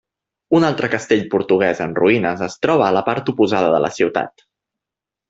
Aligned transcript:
Un 0.59 0.63
altre 0.69 0.87
castell 0.93 1.21
portuguès 1.33 1.83
en 1.85 1.93
ruïnes 1.99 2.41
es 2.47 2.55
troba 2.67 2.87
a 2.87 2.97
la 2.97 3.05
part 3.11 3.31
oposada 3.35 3.69
de 3.77 3.83
la 3.85 3.93
ciutat. 3.99 4.47